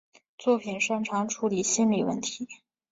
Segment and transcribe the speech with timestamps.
[0.39, 2.47] 作品擅长处理心理问题。